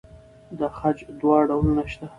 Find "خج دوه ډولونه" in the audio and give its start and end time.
0.77-1.83